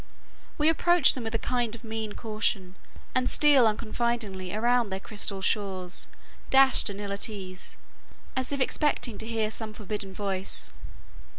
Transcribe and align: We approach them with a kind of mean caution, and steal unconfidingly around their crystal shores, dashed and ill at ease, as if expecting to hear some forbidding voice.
We 0.57 0.67
approach 0.67 1.13
them 1.13 1.23
with 1.25 1.35
a 1.35 1.37
kind 1.37 1.75
of 1.75 1.83
mean 1.83 2.13
caution, 2.13 2.73
and 3.13 3.29
steal 3.29 3.67
unconfidingly 3.67 4.51
around 4.51 4.89
their 4.89 4.99
crystal 4.99 5.43
shores, 5.43 6.07
dashed 6.49 6.89
and 6.89 6.99
ill 6.99 7.13
at 7.13 7.29
ease, 7.29 7.77
as 8.35 8.51
if 8.51 8.59
expecting 8.61 9.19
to 9.19 9.27
hear 9.27 9.51
some 9.51 9.73
forbidding 9.75 10.15
voice. 10.15 10.71